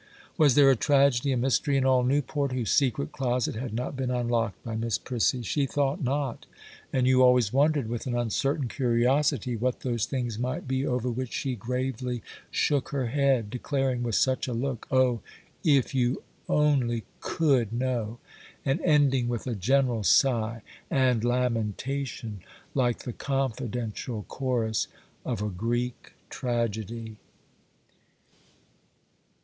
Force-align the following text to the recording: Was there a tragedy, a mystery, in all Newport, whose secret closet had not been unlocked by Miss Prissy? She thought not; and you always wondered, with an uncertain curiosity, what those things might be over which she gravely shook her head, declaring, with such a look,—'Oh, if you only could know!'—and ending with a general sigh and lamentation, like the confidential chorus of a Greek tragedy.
Was 0.35 0.55
there 0.55 0.71
a 0.71 0.75
tragedy, 0.75 1.31
a 1.31 1.37
mystery, 1.37 1.77
in 1.77 1.85
all 1.85 2.01
Newport, 2.01 2.53
whose 2.53 2.71
secret 2.71 3.11
closet 3.11 3.53
had 3.53 3.71
not 3.71 3.95
been 3.95 4.09
unlocked 4.09 4.63
by 4.63 4.75
Miss 4.75 4.97
Prissy? 4.97 5.43
She 5.43 5.67
thought 5.67 6.03
not; 6.03 6.47
and 6.91 7.05
you 7.05 7.21
always 7.21 7.53
wondered, 7.53 7.87
with 7.87 8.07
an 8.07 8.17
uncertain 8.17 8.67
curiosity, 8.67 9.55
what 9.55 9.81
those 9.81 10.07
things 10.07 10.39
might 10.39 10.67
be 10.67 10.87
over 10.87 11.07
which 11.11 11.31
she 11.31 11.55
gravely 11.55 12.23
shook 12.49 12.89
her 12.89 13.09
head, 13.09 13.51
declaring, 13.51 14.01
with 14.01 14.15
such 14.15 14.47
a 14.47 14.53
look,—'Oh, 14.55 15.19
if 15.63 15.93
you 15.93 16.23
only 16.49 17.03
could 17.19 17.71
know!'—and 17.71 18.81
ending 18.83 19.27
with 19.27 19.45
a 19.45 19.53
general 19.53 20.03
sigh 20.03 20.63
and 20.89 21.23
lamentation, 21.23 22.39
like 22.73 23.03
the 23.03 23.13
confidential 23.13 24.23
chorus 24.23 24.87
of 25.23 25.43
a 25.43 25.49
Greek 25.49 26.13
tragedy. 26.31 27.17